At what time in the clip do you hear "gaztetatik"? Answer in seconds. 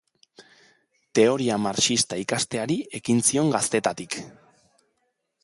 3.59-4.19